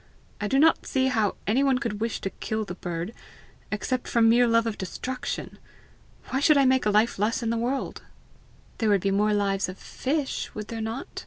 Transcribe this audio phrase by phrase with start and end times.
[0.41, 3.13] I do not see how any one could wish to kill the bird,
[3.71, 5.59] except from mere love of destruction!
[6.29, 8.01] Why should I make a life less in the world?"
[8.79, 11.19] "There would be more lives of fish would there not?"